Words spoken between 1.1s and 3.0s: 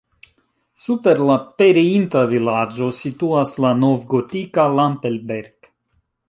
la pereinta vilaĝo